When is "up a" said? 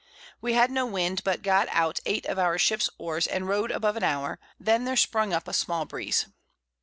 5.31-5.53